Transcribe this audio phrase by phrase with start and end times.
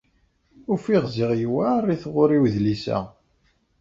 [0.73, 2.97] Ufiɣ ziɣ yewɛeṛ i tɣuṛi wedlis-a.